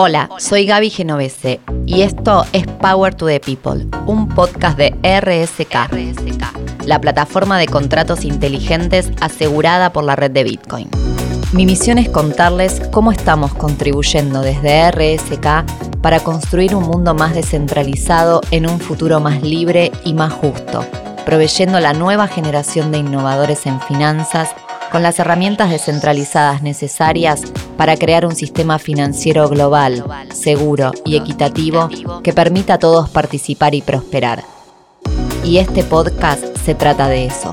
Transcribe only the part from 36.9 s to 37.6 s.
de eso